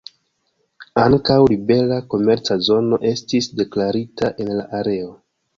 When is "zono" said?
2.69-3.01